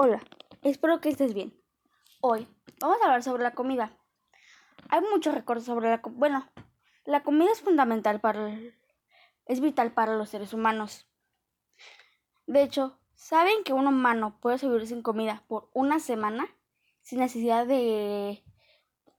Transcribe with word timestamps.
Hola, 0.00 0.22
espero 0.62 1.00
que 1.00 1.08
estés 1.08 1.34
bien. 1.34 1.60
Hoy 2.20 2.46
vamos 2.80 2.98
a 3.00 3.06
hablar 3.06 3.24
sobre 3.24 3.42
la 3.42 3.56
comida. 3.56 3.98
Hay 4.90 5.00
muchos 5.00 5.34
recuerdos 5.34 5.66
sobre 5.66 5.90
la 5.90 6.00
comida. 6.00 6.18
Bueno, 6.20 6.48
la 7.04 7.24
comida 7.24 7.50
es 7.50 7.62
fundamental 7.62 8.20
para... 8.20 8.56
es 9.46 9.60
vital 9.60 9.92
para 9.92 10.14
los 10.14 10.28
seres 10.28 10.54
humanos. 10.54 11.08
De 12.46 12.62
hecho, 12.62 13.00
¿saben 13.16 13.64
que 13.64 13.72
un 13.72 13.88
humano 13.88 14.38
puede 14.38 14.58
sobrevivir 14.58 14.86
sin 14.86 15.02
comida 15.02 15.42
por 15.48 15.68
una 15.74 15.98
semana 15.98 16.46
sin 17.02 17.18
necesidad 17.18 17.66
de 17.66 18.44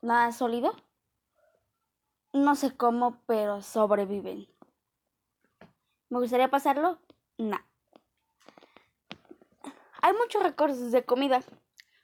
nada 0.01 0.31
sólido? 0.31 0.73
No 2.31 2.55
sé 2.55 2.77
cómo, 2.77 3.21
pero 3.25 3.61
sobreviven. 3.61 4.47
¿Me 6.07 6.19
gustaría 6.19 6.49
pasarlo? 6.49 7.01
No. 7.37 7.68
Muchos 10.19 10.43
recuerdos 10.43 10.91
de 10.91 11.03
comida, 11.03 11.41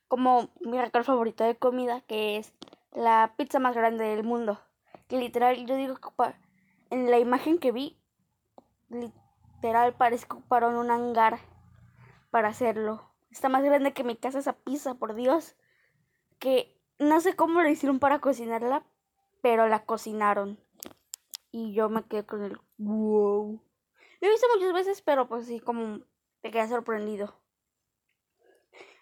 como 0.08 0.50
mi 0.62 0.80
recuerdo 0.80 1.05
favorito 1.05 1.44
de 1.44 1.58
comida, 1.58 2.02
que 2.02 2.38
es 2.38 2.54
la 2.91 3.34
pizza 3.38 3.60
más 3.60 3.76
grande 3.76 4.05
del 4.05 4.24
mundo. 4.24 4.60
Que 5.08 5.18
literal, 5.18 5.66
yo 5.66 5.76
digo 5.76 5.96
que 5.96 6.36
en 6.90 7.12
la 7.12 7.20
imagen 7.20 7.60
que 7.60 7.72
vi, 7.72 7.98
literal 8.90 9.94
parece 9.96 10.26
que 10.26 10.34
ocuparon 10.34 10.76
un 10.76 10.91
hangar 10.91 11.40
para 12.32 12.48
hacerlo. 12.50 13.12
Está 13.30 13.50
más 13.50 13.64
grande 13.64 13.94
que 13.94 14.04
mi 14.04 14.16
casa 14.16 14.40
esa 14.40 14.54
pizza, 14.54 14.96
por 14.96 15.13
Dios. 15.13 15.55
Que 16.40 16.80
no 16.98 17.20
sé 17.22 17.36
cómo 17.36 17.62
lo 17.62 17.70
hicieron 17.70 18.00
para 18.00 18.20
cocinarla, 18.20 18.84
pero 19.41 19.68
la 19.68 19.86
cocinaron. 19.86 20.60
Y 21.52 21.74
yo 21.74 21.90
me 21.90 22.04
quedé 22.04 22.26
con 22.26 22.44
el 22.44 22.60
wow. 22.77 23.62
Lo 24.22 24.27
he 24.27 24.32
visto 24.32 24.48
muchas 24.55 24.74
veces, 24.74 25.02
pero 25.02 25.27
pues 25.27 25.46
sí, 25.46 25.60
como 25.60 26.00
te 26.41 26.52
quedé 26.52 26.68
sorprendido. 26.68 27.45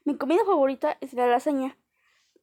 Mi 0.06 0.18
comida 0.18 0.44
favorita 0.46 0.98
es 1.00 1.14
la 1.14 1.28
lasaña. 1.28 1.78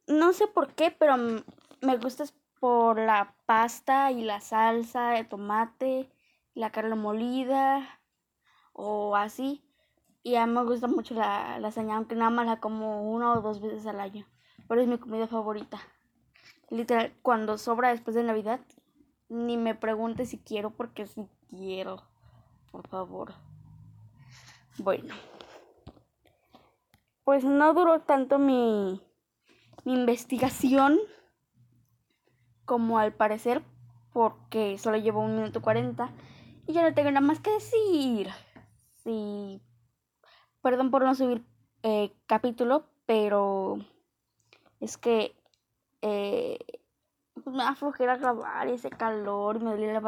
No 0.07 0.33
sé 0.33 0.47
por 0.47 0.75
qué, 0.75 0.91
pero 0.91 1.17
me 1.19 1.97
gusta 1.99 2.25
por 2.59 2.99
la 2.99 3.35
pasta 3.45 4.11
y 4.11 4.23
la 4.23 4.41
salsa 4.41 5.11
de 5.11 5.25
tomate, 5.25 6.11
la 6.55 6.71
carne 6.71 6.95
molida 6.95 8.01
o 8.73 9.15
así. 9.15 9.63
Y 10.23 10.37
a 10.37 10.47
mí 10.47 10.55
me 10.55 10.65
gusta 10.65 10.87
mucho 10.87 11.15
la 11.15 11.59
lasaña, 11.59 11.97
aunque 11.97 12.15
nada 12.15 12.31
más 12.31 12.47
la 12.47 12.61
como 12.61 13.13
una 13.13 13.33
o 13.33 13.43
dos 13.43 13.61
veces 13.61 13.87
al 13.87 14.01
año. 14.01 14.27
Pero 14.67 14.81
es 14.81 14.89
mi 14.89 14.97
comida 14.97 15.27
favorita. 15.27 15.79
Literal, 16.71 17.13
cuando 17.21 17.59
sobra 17.59 17.91
después 17.91 18.15
de 18.15 18.23
Navidad, 18.23 18.61
ni 19.29 19.59
me 19.59 19.75
pregunte 19.75 20.25
si 20.25 20.39
quiero 20.39 20.71
porque 20.71 21.07
si 21.07 21.29
quiero. 21.51 22.03
Por 22.71 22.89
favor. 22.89 23.35
Bueno 24.79 25.15
pues 27.25 27.45
no 27.45 27.75
duró 27.75 28.01
tanto 28.01 28.39
mi, 28.39 29.01
investigación 29.85 30.99
como 32.65 32.99
al 32.99 33.13
parecer, 33.13 33.63
porque 34.13 34.79
solo 34.79 34.97
llevo 34.99 35.21
un 35.21 35.37
minuto 35.37 35.63
cuarenta 35.63 36.13
y 36.67 36.73
ya 36.73 36.83
no 36.83 36.95
tengo 36.95 37.11
nada 37.11 37.27
más 37.27 37.41
que 37.41 37.51
decir. 37.51 38.29
Sí, 39.03 39.61
perdón 40.63 40.91
por 40.91 41.05
no 41.05 41.15
subir 41.15 41.45
eh, 41.83 42.13
capítulo, 42.27 42.85
pero 43.07 43.79
es 44.81 44.99
que 44.99 45.35
eh, 46.03 46.59
me 47.47 47.65
da 47.65 48.17
grabar 48.17 48.69
ese 48.69 48.91
calor 48.91 49.61
me 49.61 49.71
duele 49.71 49.93
la 49.93 50.01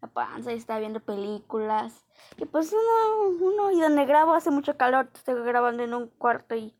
la 0.00 0.08
panza 0.08 0.52
y 0.52 0.56
estaba 0.56 0.80
viendo 0.80 1.00
películas. 1.00 2.06
Y 2.36 2.46
pues 2.46 2.72
uno, 2.72 3.36
uno 3.40 3.70
y 3.72 3.80
donde 3.80 4.06
grabo 4.06 4.34
hace 4.34 4.50
mucho 4.50 4.76
calor, 4.76 5.10
estoy 5.14 5.34
grabando 5.42 5.82
en 5.82 5.94
un 5.94 6.08
cuarto 6.08 6.54
y, 6.54 6.74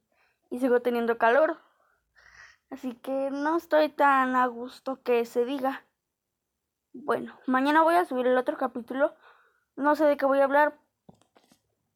y 0.50 0.58
sigo 0.58 0.80
teniendo 0.80 1.18
calor. 1.18 1.58
Así 2.70 2.94
que 2.94 3.30
no 3.30 3.56
estoy 3.56 3.88
tan 3.88 4.36
a 4.36 4.46
gusto 4.46 5.02
que 5.02 5.24
se 5.26 5.44
diga. 5.44 5.84
Bueno, 6.92 7.38
mañana 7.46 7.82
voy 7.82 7.96
a 7.96 8.04
subir 8.04 8.26
el 8.26 8.38
otro 8.38 8.56
capítulo. 8.56 9.14
No 9.76 9.96
sé 9.96 10.04
de 10.04 10.16
qué 10.16 10.26
voy 10.26 10.40
a 10.40 10.44
hablar, 10.44 10.78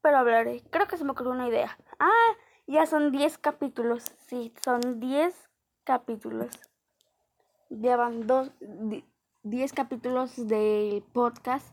pero 0.03 0.19
hablaré. 0.19 0.63
Creo 0.71 0.87
que 0.87 0.97
se 0.97 1.05
me 1.05 1.13
ocurrió 1.13 1.33
una 1.33 1.49
idea. 1.49 1.79
Ah, 1.99 2.37
ya 2.67 2.87
son 2.87 3.11
10 3.11 3.39
capítulos. 3.39 4.05
Sí, 4.27 4.53
son 4.65 5.01
10 5.01 5.49
capítulos. 5.85 6.61
Llevan 7.69 8.27
dos, 8.27 8.51
10 9.45 9.73
capítulos 9.75 10.49
del 10.49 11.03
podcast 11.13 11.67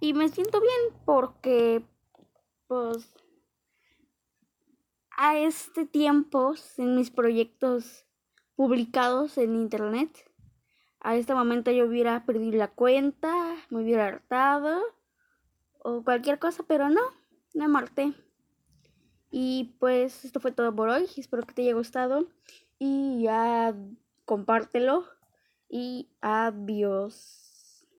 y 0.00 0.14
me 0.14 0.28
siento 0.30 0.60
bien 0.60 1.00
porque 1.04 1.84
pues 2.66 3.12
a 5.16 5.36
este 5.38 5.84
tiempo 5.84 6.54
en 6.78 6.96
mis 6.96 7.10
proyectos 7.10 8.06
publicados 8.56 9.36
en 9.36 9.54
internet 9.54 10.30
a 11.00 11.14
este 11.16 11.34
momento 11.34 11.70
yo 11.70 11.86
hubiera 11.86 12.24
perdido 12.24 12.56
la 12.58 12.68
cuenta, 12.68 13.56
me 13.68 13.82
hubiera 13.82 14.06
hartado 14.06 14.80
o 15.82 16.02
cualquier 16.02 16.38
cosa, 16.38 16.62
pero 16.66 16.90
no, 16.90 17.00
me 17.54 17.68
marté. 17.68 18.12
Y 19.30 19.76
pues 19.78 20.24
esto 20.24 20.40
fue 20.40 20.52
todo 20.52 20.74
por 20.74 20.88
hoy, 20.88 21.06
espero 21.16 21.42
que 21.44 21.54
te 21.54 21.62
haya 21.62 21.74
gustado 21.74 22.26
y 22.78 23.22
ya 23.22 23.74
compártelo 24.24 25.04
y 25.70 26.08
adiós. 26.20 27.49